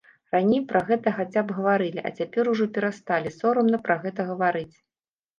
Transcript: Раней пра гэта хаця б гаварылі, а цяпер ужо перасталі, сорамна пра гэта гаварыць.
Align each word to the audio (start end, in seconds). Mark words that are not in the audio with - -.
Раней 0.35 0.61
пра 0.69 0.79
гэта 0.85 1.11
хаця 1.17 1.41
б 1.49 1.55
гаварылі, 1.57 2.01
а 2.09 2.11
цяпер 2.21 2.49
ужо 2.53 2.67
перасталі, 2.77 3.33
сорамна 3.35 3.77
пра 3.89 3.97
гэта 4.07 4.25
гаварыць. 4.31 4.75